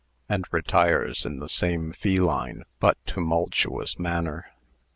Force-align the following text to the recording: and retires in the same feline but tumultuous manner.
and 0.27 0.45
retires 0.49 1.27
in 1.27 1.37
the 1.37 1.47
same 1.47 1.91
feline 1.93 2.63
but 2.79 2.97
tumultuous 3.05 3.99
manner. 3.99 4.49